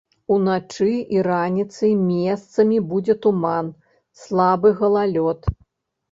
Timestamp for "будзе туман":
2.93-3.69